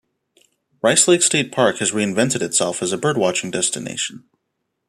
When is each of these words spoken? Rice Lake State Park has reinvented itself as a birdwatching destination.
Rice 0.81 1.07
Lake 1.07 1.21
State 1.21 1.51
Park 1.51 1.77
has 1.77 1.91
reinvented 1.91 2.41
itself 2.41 2.81
as 2.81 2.91
a 2.91 2.97
birdwatching 2.97 3.51
destination. 3.51 4.25